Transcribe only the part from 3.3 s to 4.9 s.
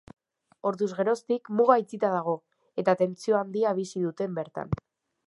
handia bizi dute bertan.